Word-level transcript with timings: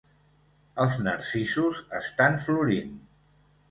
Els 0.85 0.97
narcisos 1.09 1.85
estan 2.03 2.43
florint. 2.49 3.01